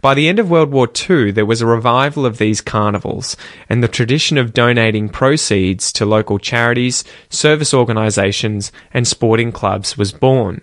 By 0.00 0.14
the 0.14 0.28
end 0.28 0.38
of 0.38 0.50
World 0.50 0.70
War 0.70 0.88
II, 0.88 1.32
there 1.32 1.46
was 1.46 1.60
a 1.60 1.66
revival 1.66 2.24
of 2.24 2.38
these 2.38 2.60
carnivals, 2.60 3.36
and 3.68 3.82
the 3.82 3.88
tradition 3.88 4.38
of 4.38 4.54
donating 4.54 5.08
proceeds 5.08 5.92
to 5.92 6.06
local 6.06 6.38
charities, 6.38 7.04
service 7.30 7.74
organisations, 7.74 8.70
and 8.92 9.06
sporting 9.06 9.50
clubs 9.50 9.98
was 9.98 10.12
born. 10.12 10.60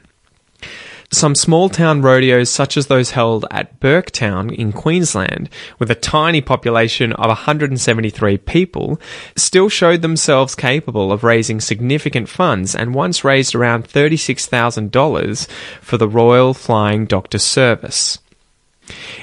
Some 1.11 1.35
small 1.35 1.69
town 1.69 2.01
rodeos, 2.01 2.49
such 2.49 2.77
as 2.77 2.87
those 2.87 3.11
held 3.11 3.45
at 3.51 3.79
Burketown 3.79 4.53
in 4.53 4.71
Queensland, 4.71 5.49
with 5.77 5.91
a 5.91 5.95
tiny 5.95 6.41
population 6.41 7.13
of 7.13 7.27
173 7.27 8.37
people, 8.39 8.99
still 9.35 9.69
showed 9.69 10.01
themselves 10.01 10.55
capable 10.55 11.11
of 11.11 11.23
raising 11.23 11.61
significant 11.61 12.27
funds 12.27 12.75
and 12.75 12.95
once 12.95 13.23
raised 13.23 13.53
around 13.53 13.87
$36,000 13.87 15.47
for 15.79 15.97
the 15.97 16.09
Royal 16.09 16.53
Flying 16.53 17.05
Doctor 17.05 17.37
Service. 17.37 18.17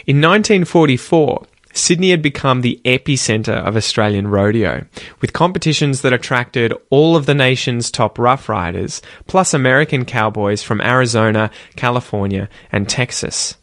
In 0.06 0.20
1944, 0.20 1.46
Sydney 1.74 2.10
had 2.10 2.20
become 2.20 2.60
the 2.60 2.80
epicentre 2.84 3.54
of 3.66 3.76
Australian 3.76 4.28
rodeo, 4.28 4.84
with 5.20 5.32
competitions 5.32 6.02
that 6.02 6.12
attracted 6.12 6.74
all 6.90 7.16
of 7.16 7.26
the 7.26 7.34
nation's 7.34 7.90
top 7.90 8.18
rough 8.18 8.48
riders, 8.48 9.00
plus 9.26 9.54
American 9.54 10.04
cowboys 10.04 10.62
from 10.62 10.80
Arizona, 10.82 11.50
California, 11.76 12.48
and 12.70 12.88
Texas. 12.88 13.56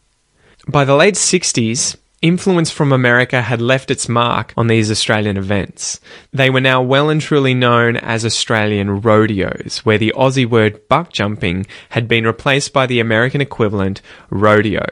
By 0.67 0.85
the 0.85 0.95
late 0.95 1.15
60s, 1.15 1.95
influence 2.21 2.69
from 2.69 2.91
America 2.91 3.41
had 3.41 3.61
left 3.61 3.89
its 3.89 4.09
mark 4.09 4.53
on 4.57 4.67
these 4.67 4.91
Australian 4.91 5.37
events. 5.37 5.99
They 6.33 6.49
were 6.49 6.61
now 6.61 6.81
well 6.81 7.09
and 7.09 7.21
truly 7.21 7.53
known 7.53 7.95
as 7.97 8.25
Australian 8.25 9.01
rodeos, 9.01 9.79
where 9.85 9.97
the 9.97 10.13
Aussie 10.15 10.49
word 10.49 10.87
buck 10.89 11.13
jumping 11.13 11.65
had 11.89 12.07
been 12.07 12.25
replaced 12.25 12.73
by 12.73 12.85
the 12.85 12.99
American 12.99 13.41
equivalent 13.41 14.01
rodeo. 14.29 14.85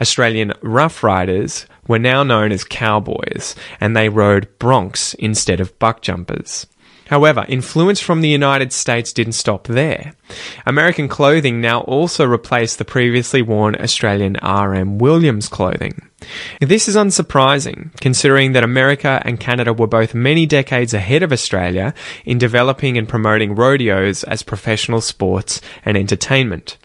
Australian 0.00 0.52
rough 0.62 1.02
riders 1.02 1.66
were 1.86 1.98
now 1.98 2.22
known 2.22 2.52
as 2.52 2.64
cowboys, 2.64 3.54
and 3.80 3.96
they 3.96 4.08
rode 4.08 4.58
broncs 4.58 5.14
instead 5.16 5.60
of 5.60 5.78
buck 5.78 6.02
jumpers. 6.02 6.66
However, 7.06 7.44
influence 7.48 8.00
from 8.00 8.20
the 8.20 8.28
United 8.28 8.72
States 8.72 9.12
didn't 9.12 9.32
stop 9.34 9.66
there. 9.66 10.14
American 10.66 11.08
clothing 11.08 11.60
now 11.60 11.80
also 11.80 12.26
replaced 12.26 12.78
the 12.78 12.84
previously 12.84 13.42
worn 13.42 13.76
Australian 13.76 14.38
RM 14.42 14.98
Williams 14.98 15.48
clothing. 15.48 16.08
This 16.60 16.88
is 16.88 16.96
unsurprising, 16.96 17.94
considering 18.00 18.52
that 18.52 18.64
America 18.64 19.20
and 19.24 19.38
Canada 19.38 19.72
were 19.72 19.86
both 19.86 20.14
many 20.14 20.46
decades 20.46 20.94
ahead 20.94 21.22
of 21.22 21.32
Australia 21.32 21.92
in 22.24 22.38
developing 22.38 22.96
and 22.96 23.08
promoting 23.08 23.54
rodeos 23.54 24.24
as 24.24 24.42
professional 24.42 25.00
sports 25.00 25.60
and 25.84 25.96
entertainment. 25.96 26.78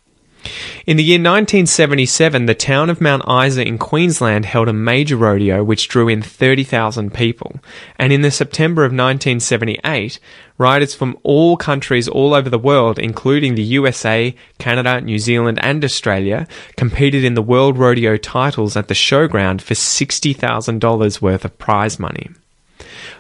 In 0.86 0.98
the 0.98 1.04
year 1.04 1.18
1977, 1.18 2.46
the 2.46 2.56
town 2.56 2.90
of 2.90 3.02
Mount 3.02 3.24
Isa 3.30 3.66
in 3.66 3.78
Queensland 3.78 4.46
held 4.46 4.68
a 4.68 4.74
major 4.74 5.18
rodeo 5.18 5.64
which 5.64 5.88
drew 5.88 6.08
in 6.08 6.22
30,000 6.22 7.14
people. 7.14 7.60
And 7.98 8.14
in 8.14 8.22
the 8.22 8.32
September 8.32 8.84
of 8.84 8.92
1978, 8.92 10.20
riders 10.58 10.96
from 10.96 11.18
all 11.24 11.58
countries 11.58 12.08
all 12.08 12.34
over 12.34 12.50
the 12.50 12.58
world, 12.58 13.00
including 13.00 13.56
the 13.56 13.64
USA, 13.64 14.36
Canada, 14.58 15.02
New 15.02 15.20
Zealand, 15.20 15.60
and 15.62 15.84
Australia, 15.84 16.48
competed 16.76 17.24
in 17.24 17.34
the 17.34 17.42
World 17.42 17.78
Rodeo 17.78 18.18
titles 18.18 18.76
at 18.78 18.88
the 18.88 18.94
showground 18.94 19.62
for 19.62 19.74
$60,000 19.74 21.22
worth 21.22 21.46
of 21.46 21.58
prize 21.58 22.00
money. 22.00 22.30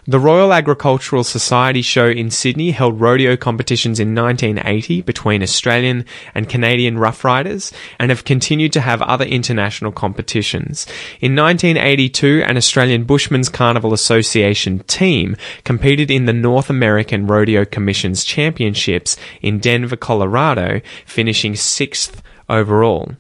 The 0.05 0.19
Royal 0.19 0.53
Agricultural 0.53 1.23
Society 1.23 1.81
show 1.81 2.07
in 2.07 2.31
Sydney 2.31 2.71
held 2.71 2.99
rodeo 2.99 3.37
competitions 3.37 3.99
in 3.99 4.15
1980 4.15 5.01
between 5.01 5.43
Australian 5.43 6.05
and 6.33 6.49
Canadian 6.49 6.97
rough 6.97 7.23
riders 7.23 7.71
and 7.99 8.09
have 8.09 8.23
continued 8.23 8.73
to 8.73 8.81
have 8.81 9.01
other 9.01 9.25
international 9.25 9.91
competitions. 9.91 10.87
In 11.21 11.35
1982, 11.35 12.43
an 12.47 12.57
Australian 12.57 13.03
Bushmen's 13.03 13.49
Carnival 13.49 13.93
Association 13.93 14.79
team 14.79 15.35
competed 15.63 16.09
in 16.09 16.25
the 16.25 16.33
North 16.33 16.69
American 16.69 17.27
Rodeo 17.27 17.65
Commission's 17.65 18.23
Championships 18.23 19.17
in 19.41 19.59
Denver, 19.59 19.95
Colorado, 19.95 20.81
finishing 21.05 21.55
sixth 21.55 22.23
overall. 22.49 23.11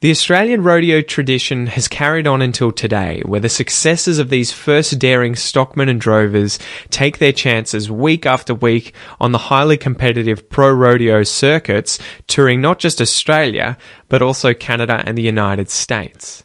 The 0.00 0.10
Australian 0.10 0.62
rodeo 0.62 1.02
tradition 1.02 1.66
has 1.66 1.86
carried 1.86 2.26
on 2.26 2.40
until 2.40 2.72
today, 2.72 3.22
where 3.26 3.40
the 3.40 3.48
successes 3.48 4.18
of 4.18 4.30
these 4.30 4.52
first 4.52 4.98
daring 4.98 5.36
stockmen 5.36 5.90
and 5.90 6.00
drovers 6.00 6.58
take 6.88 7.18
their 7.18 7.32
chances 7.32 7.90
week 7.90 8.24
after 8.24 8.54
week 8.54 8.94
on 9.20 9.32
the 9.32 9.38
highly 9.38 9.76
competitive 9.76 10.48
pro 10.48 10.72
rodeo 10.72 11.22
circuits, 11.22 11.98
touring 12.26 12.60
not 12.60 12.78
just 12.78 13.00
Australia, 13.00 13.76
but 14.08 14.22
also 14.22 14.54
Canada 14.54 15.02
and 15.06 15.18
the 15.18 15.22
United 15.22 15.68
States. 15.68 16.44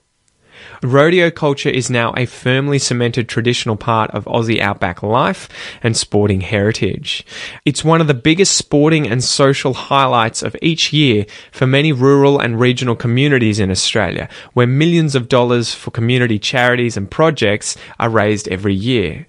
Rodeo 0.85 1.31
culture 1.31 1.69
is 1.69 1.89
now 1.89 2.13
a 2.15 2.25
firmly 2.25 2.79
cemented 2.79 3.27
traditional 3.27 3.75
part 3.75 4.11
of 4.11 4.25
Aussie 4.25 4.59
outback 4.59 5.03
life 5.03 5.49
and 5.81 5.95
sporting 5.95 6.41
heritage. 6.41 7.25
It's 7.65 7.83
one 7.83 8.01
of 8.01 8.07
the 8.07 8.13
biggest 8.13 8.55
sporting 8.55 9.07
and 9.07 9.23
social 9.23 9.73
highlights 9.73 10.43
of 10.43 10.55
each 10.61 10.93
year 10.93 11.25
for 11.51 11.67
many 11.67 11.91
rural 11.91 12.39
and 12.39 12.59
regional 12.59 12.95
communities 12.95 13.59
in 13.59 13.71
Australia, 13.71 14.29
where 14.53 14.67
millions 14.67 15.15
of 15.15 15.29
dollars 15.29 15.73
for 15.73 15.91
community 15.91 16.39
charities 16.39 16.97
and 16.97 17.09
projects 17.09 17.77
are 17.99 18.09
raised 18.09 18.47
every 18.47 18.73
year. 18.73 19.25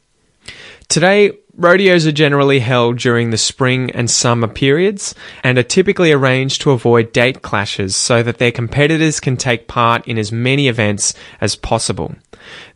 Today, 0.89 1.33
rodeos 1.57 2.07
are 2.07 2.13
generally 2.13 2.61
held 2.61 2.99
during 2.99 3.31
the 3.31 3.39
spring 3.39 3.91
and 3.93 4.11
summer 4.11 4.47
periods 4.47 5.15
and 5.43 5.59
are 5.59 5.63
typically 5.63 6.13
arranged 6.13 6.61
to 6.63 6.71
avoid 6.71 7.13
date 7.13 7.43
clashes 7.43 7.97
so 7.97 8.23
that 8.23 8.39
their 8.39 8.53
competitors 8.53 9.21
can 9.21 9.37
take 9.37 9.69
part 9.69 10.07
in 10.07 10.19
as 10.19 10.31
many 10.31 10.69
events 10.69 11.15
as 11.41 11.57
possible. 11.57 12.15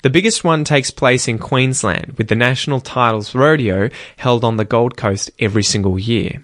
The 0.03 0.11
biggest 0.11 0.43
one 0.43 0.65
takes 0.65 0.91
place 0.91 1.29
in 1.29 1.39
Queensland 1.39 2.15
with 2.17 2.29
the 2.29 2.35
National 2.35 2.81
Titles 2.81 3.35
Rodeo 3.35 3.91
held 4.17 4.45
on 4.45 4.57
the 4.57 4.65
Gold 4.65 4.97
Coast 4.97 5.31
every 5.39 5.63
single 5.63 5.99
year. 5.99 6.43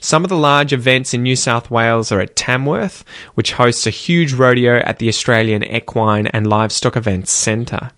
Some 0.00 0.24
of 0.24 0.30
the 0.30 0.36
large 0.36 0.72
events 0.72 1.14
in 1.14 1.22
New 1.22 1.36
South 1.36 1.70
Wales 1.70 2.10
are 2.10 2.20
at 2.20 2.34
Tamworth, 2.34 3.04
which 3.34 3.52
hosts 3.52 3.86
a 3.86 3.90
huge 3.90 4.32
rodeo 4.32 4.78
at 4.78 4.98
the 4.98 5.08
Australian 5.08 5.62
Equine 5.62 6.26
and 6.28 6.46
Livestock 6.46 6.96
Events 6.96 7.30
Centre. 7.30 7.90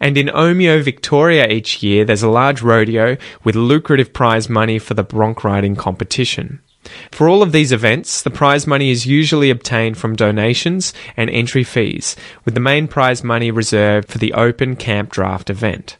And 0.00 0.16
in 0.16 0.28
Omeo, 0.28 0.82
Victoria 0.82 1.48
each 1.48 1.82
year, 1.82 2.04
there's 2.04 2.22
a 2.22 2.28
large 2.28 2.62
rodeo 2.62 3.16
with 3.44 3.56
lucrative 3.56 4.12
prize 4.12 4.48
money 4.48 4.78
for 4.78 4.94
the 4.94 5.02
bronc 5.02 5.44
riding 5.44 5.76
competition. 5.76 6.60
For 7.10 7.28
all 7.28 7.42
of 7.42 7.52
these 7.52 7.72
events, 7.72 8.22
the 8.22 8.30
prize 8.30 8.66
money 8.66 8.90
is 8.90 9.06
usually 9.06 9.50
obtained 9.50 9.98
from 9.98 10.16
donations 10.16 10.94
and 11.16 11.28
entry 11.28 11.64
fees, 11.64 12.16
with 12.44 12.54
the 12.54 12.60
main 12.60 12.88
prize 12.88 13.22
money 13.22 13.50
reserved 13.50 14.08
for 14.08 14.18
the 14.18 14.32
open 14.32 14.76
camp 14.76 15.10
draft 15.10 15.50
event. 15.50 15.98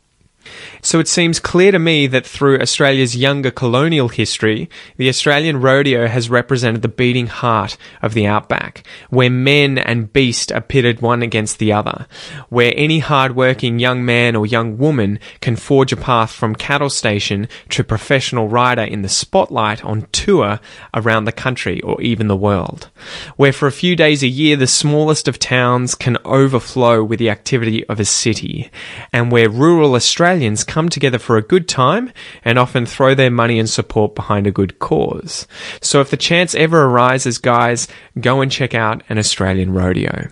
So 0.83 1.00
it 1.00 1.09
seems 1.09 1.40
clear 1.40 1.73
to 1.73 1.78
me 1.78 2.07
that 2.07 2.26
through 2.26 2.61
Australia's 2.61 3.17
younger 3.17 3.50
colonial 3.50 4.09
history, 4.09 4.71
the 4.97 5.09
Australian 5.09 5.61
rodeo 5.61 6.07
has 6.07 6.31
represented 6.31 6.83
the 6.83 6.88
beating 6.88 7.26
heart 7.26 7.76
of 8.02 8.14
the 8.14 8.26
outback, 8.26 8.87
where 9.11 9.31
men 9.31 9.78
and 9.78 10.12
beast 10.12 10.52
are 10.52 10.61
pitted 10.61 11.00
one 11.00 11.23
against 11.23 11.59
the 11.59 11.73
other, 11.73 12.07
where 12.49 12.73
any 12.76 13.00
hard-working 13.00 13.78
young 13.78 14.05
man 14.05 14.37
or 14.37 14.47
young 14.47 14.78
woman 14.78 15.19
can 15.40 15.57
forge 15.57 15.93
a 15.93 15.97
path 15.97 16.31
from 16.31 16.55
cattle 16.55 16.90
station 16.90 17.49
to 17.69 17.83
professional 17.83 18.49
rider 18.49 18.83
in 18.83 19.02
the 19.02 19.09
spotlight 19.09 19.85
on 19.85 20.07
tour 20.12 20.61
around 20.95 21.25
the 21.25 21.33
country 21.33 21.81
or 21.83 22.00
even 22.00 22.28
the 22.28 22.37
world, 22.37 22.88
where 23.37 23.52
for 23.52 23.67
a 23.67 23.73
few 23.73 23.97
days 23.97 24.23
a 24.23 24.28
year 24.28 24.57
the 24.57 24.67
smallest 24.67 25.28
of 25.28 25.38
towns 25.38 25.95
can 25.95 26.17
overflow 26.25 27.02
with 27.02 27.19
the 27.19 27.31
activity 27.31 27.85
of 27.87 27.99
a 27.99 28.05
city, 28.05 28.71
and 29.12 29.33
where 29.33 29.49
rural 29.49 29.95
Australians 30.38 30.62
come 30.62 30.88
together 30.88 31.18
for 31.18 31.37
a 31.37 31.42
good 31.42 31.66
time 31.66 32.12
and 32.45 32.61
often 32.61 32.87
throw 32.87 33.12
their 33.12 33.28
money 33.28 33.59
and 33.59 33.68
support 33.68 34.14
behind 34.14 34.47
a 34.47 34.52
good 34.52 34.78
cause. 34.78 35.49
So 35.80 36.00
if 36.00 36.11
the 36.11 36.16
chance 36.16 36.54
ever 36.54 36.85
arises, 36.85 37.38
guys, 37.38 37.88
go 38.21 38.40
and 38.40 38.52
check 38.52 38.73
out 38.73 39.02
an 39.09 39.18
Australian 39.18 39.73
rodeo. 39.73 40.28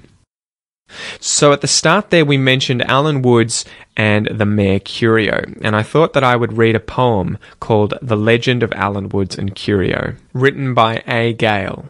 So 1.19 1.53
at 1.53 1.61
the 1.61 1.67
start 1.67 2.11
there, 2.11 2.25
we 2.25 2.37
mentioned 2.39 2.89
Alan 2.89 3.21
Woods 3.23 3.65
and 3.97 4.29
the 4.31 4.47
Mare 4.47 4.79
Curio, 4.79 5.45
and 5.61 5.75
I 5.75 5.83
thought 5.83 6.13
that 6.13 6.23
I 6.23 6.37
would 6.37 6.57
read 6.57 6.77
a 6.77 6.81
poem 6.81 7.37
called 7.59 7.95
The 8.01 8.17
Legend 8.17 8.63
of 8.63 8.73
Alan 8.75 9.09
Woods 9.09 9.37
and 9.37 9.57
Curio, 9.57 10.15
written 10.33 10.73
by 10.73 11.03
A. 11.09 11.33
Gale. 11.33 11.87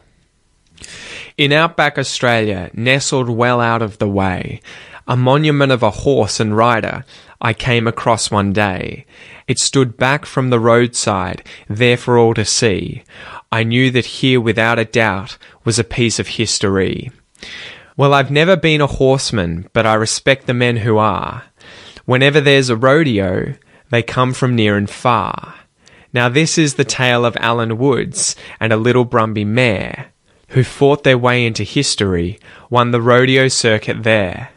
In 1.36 1.52
outback 1.52 1.98
Australia, 1.98 2.70
nestled 2.72 3.28
well 3.28 3.60
out 3.60 3.82
of 3.82 3.98
the 3.98 4.08
way, 4.08 4.62
A 5.08 5.16
monument 5.16 5.70
of 5.70 5.84
a 5.84 5.90
horse 5.90 6.40
and 6.40 6.56
rider 6.56 7.04
I 7.40 7.52
came 7.52 7.86
across 7.86 8.30
one 8.30 8.52
day. 8.52 9.06
It 9.46 9.60
stood 9.60 9.96
back 9.96 10.26
from 10.26 10.50
the 10.50 10.58
roadside, 10.58 11.46
there 11.68 11.96
for 11.96 12.18
all 12.18 12.34
to 12.34 12.44
see. 12.44 13.04
I 13.52 13.62
knew 13.62 13.92
that 13.92 14.06
here 14.06 14.40
without 14.40 14.80
a 14.80 14.84
doubt 14.84 15.38
was 15.64 15.78
a 15.78 15.84
piece 15.84 16.18
of 16.18 16.28
history. 16.28 17.12
Well, 17.96 18.12
I've 18.12 18.32
never 18.32 18.56
been 18.56 18.80
a 18.80 18.88
horseman, 18.88 19.68
but 19.72 19.86
I 19.86 19.94
respect 19.94 20.46
the 20.46 20.54
men 20.54 20.78
who 20.78 20.98
are. 20.98 21.44
Whenever 22.04 22.40
there's 22.40 22.68
a 22.68 22.76
rodeo, 22.76 23.54
they 23.90 24.02
come 24.02 24.32
from 24.34 24.56
near 24.56 24.76
and 24.76 24.90
far. 24.90 25.54
Now 26.12 26.28
this 26.28 26.58
is 26.58 26.74
the 26.74 26.84
tale 26.84 27.24
of 27.24 27.36
Alan 27.36 27.78
Woods 27.78 28.34
and 28.58 28.72
a 28.72 28.76
little 28.76 29.06
Brumby 29.06 29.46
mare, 29.46 30.08
who 30.48 30.64
fought 30.64 31.04
their 31.04 31.18
way 31.18 31.46
into 31.46 31.62
history, 31.62 32.40
won 32.70 32.90
the 32.90 33.00
rodeo 33.00 33.46
circuit 33.48 34.02
there. 34.02 34.50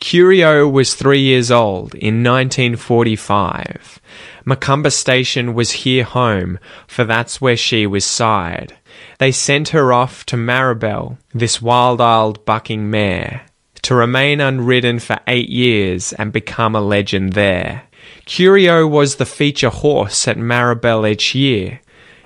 Curio 0.00 0.68
was 0.68 0.94
three 0.94 1.20
years 1.20 1.50
old 1.50 1.94
in 1.94 2.22
1945. 2.22 4.00
Macumba 4.46 4.92
Station 4.92 5.54
was 5.54 5.72
here 5.72 6.04
home, 6.04 6.58
for 6.86 7.04
that's 7.04 7.40
where 7.40 7.56
she 7.56 7.86
was 7.86 8.04
sired. 8.04 8.74
They 9.18 9.32
sent 9.32 9.70
her 9.70 9.92
off 9.92 10.24
to 10.26 10.36
Maribel, 10.36 11.18
this 11.34 11.60
wild-eyed 11.60 12.44
bucking 12.44 12.88
mare, 12.90 13.46
to 13.82 13.94
remain 13.94 14.40
unridden 14.40 15.00
for 15.00 15.18
eight 15.26 15.48
years 15.48 16.12
and 16.12 16.32
become 16.32 16.74
a 16.74 16.80
legend 16.80 17.32
there. 17.32 17.82
Curio 18.24 18.86
was 18.86 19.16
the 19.16 19.26
feature 19.26 19.70
horse 19.70 20.28
at 20.28 20.36
Maribel 20.36 21.10
each 21.10 21.34
year, 21.34 21.80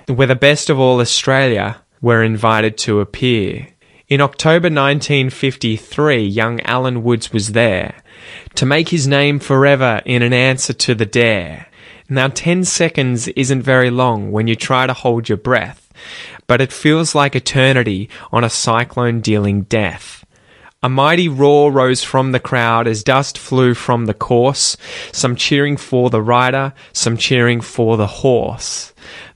where 0.07 0.27
the 0.27 0.35
best 0.35 0.69
of 0.69 0.79
all 0.79 1.01
Australia 1.01 1.81
were 2.01 2.21
invited 2.21 2.77
to 2.77 2.99
appear. 2.99 3.67
In 4.09 4.19
October 4.19 4.65
1953, 4.65 6.25
young 6.25 6.59
Alan 6.61 7.03
Woods 7.03 7.31
was 7.31 7.53
there 7.53 8.03
to 8.53 8.65
make 8.65 8.89
his 8.89 9.07
name 9.07 9.39
forever 9.39 10.01
in 10.05 10.21
an 10.21 10.33
answer 10.33 10.73
to 10.73 10.93
the 10.93 11.05
dare. 11.05 11.67
Now, 12.09 12.27
10 12.27 12.65
seconds 12.65 13.29
isn't 13.29 13.61
very 13.61 13.89
long 13.89 14.33
when 14.33 14.47
you 14.47 14.57
try 14.57 14.87
to 14.87 14.93
hold 14.93 15.29
your 15.29 15.37
breath, 15.37 15.89
but 16.47 16.59
it 16.59 16.73
feels 16.73 17.15
like 17.15 17.33
eternity 17.33 18.09
on 18.29 18.43
a 18.43 18.49
cyclone 18.49 19.21
dealing 19.21 19.61
death. 19.63 20.25
A 20.83 20.89
mighty 20.89 21.29
roar 21.29 21.71
rose 21.71 22.03
from 22.03 22.33
the 22.33 22.41
crowd 22.41 22.89
as 22.89 23.05
dust 23.05 23.37
flew 23.37 23.73
from 23.73 24.05
the 24.05 24.13
course, 24.13 24.75
some 25.13 25.37
cheering 25.37 25.77
for 25.77 26.09
the 26.09 26.21
rider, 26.21 26.73
some 26.91 27.15
cheering 27.15 27.61
for 27.61 27.95
the 27.95 28.07
horse. 28.07 28.92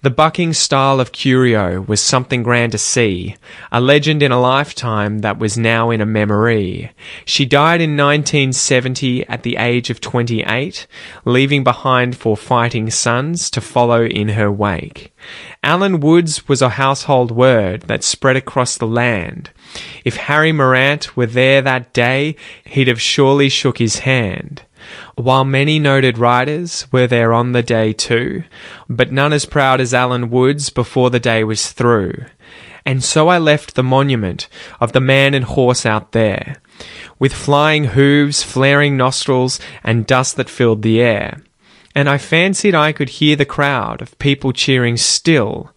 The 0.07 0.11
bucking 0.11 0.53
style 0.53 1.01
of 1.01 1.11
Curio 1.11 1.81
was 1.81 1.99
something 1.99 2.41
grand 2.41 2.71
to 2.71 2.77
see, 2.77 3.35
a 3.73 3.81
legend 3.81 4.23
in 4.23 4.31
a 4.31 4.39
lifetime 4.39 5.19
that 5.19 5.37
was 5.37 5.57
now 5.57 5.89
in 5.89 5.99
a 5.99 6.05
memory. 6.05 6.93
She 7.25 7.43
died 7.43 7.81
in 7.81 7.97
1970 7.97 9.27
at 9.27 9.43
the 9.43 9.57
age 9.57 9.89
of 9.89 9.99
28, 9.99 10.87
leaving 11.25 11.65
behind 11.65 12.15
four 12.15 12.37
fighting 12.37 12.89
sons 12.89 13.49
to 13.49 13.59
follow 13.59 14.05
in 14.05 14.29
her 14.29 14.49
wake. 14.49 15.13
Alan 15.61 15.99
Woods 15.99 16.47
was 16.47 16.61
a 16.61 16.79
household 16.79 17.29
word 17.29 17.81
that 17.87 18.01
spread 18.01 18.37
across 18.37 18.77
the 18.77 18.87
land. 18.87 19.49
If 20.05 20.15
Harry 20.15 20.53
Morant 20.53 21.17
were 21.17 21.25
there 21.25 21.61
that 21.61 21.91
day, 21.91 22.37
he'd 22.63 22.87
have 22.87 23.01
surely 23.01 23.49
shook 23.49 23.77
his 23.77 23.99
hand. 23.99 24.63
While 25.15 25.45
many 25.45 25.79
noted 25.79 26.17
riders 26.17 26.87
were 26.91 27.07
there 27.07 27.33
on 27.33 27.51
the 27.51 27.63
day 27.63 27.93
too, 27.93 28.43
but 28.89 29.11
none 29.11 29.33
as 29.33 29.45
proud 29.45 29.81
as 29.81 29.93
Alan 29.93 30.29
Woods 30.29 30.69
before 30.69 31.09
the 31.09 31.19
day 31.19 31.43
was 31.43 31.71
through. 31.71 32.25
And 32.85 33.03
so 33.03 33.27
I 33.27 33.37
left 33.37 33.75
the 33.75 33.83
monument 33.83 34.47
of 34.79 34.93
the 34.93 35.01
man 35.01 35.33
and 35.33 35.43
horse 35.43 35.85
out 35.85 36.13
there, 36.13 36.61
with 37.19 37.33
flying 37.33 37.85
hooves, 37.85 38.43
flaring 38.43 38.95
nostrils, 38.95 39.59
and 39.83 40.07
dust 40.07 40.37
that 40.37 40.49
filled 40.49 40.83
the 40.83 41.01
air. 41.01 41.41
And 41.93 42.07
I 42.07 42.17
fancied 42.17 42.75
I 42.75 42.93
could 42.93 43.09
hear 43.09 43.35
the 43.35 43.43
crowd 43.43 44.01
of 44.01 44.17
people 44.19 44.53
cheering 44.53 44.95
still, 44.97 45.71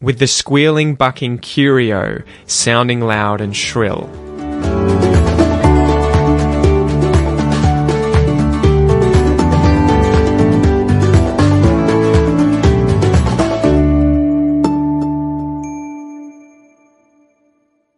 with 0.00 0.18
the 0.18 0.26
squealing, 0.26 0.94
bucking 0.94 1.38
curio 1.38 2.22
sounding 2.46 3.00
loud 3.00 3.40
and 3.40 3.54
shrill. 3.54 4.25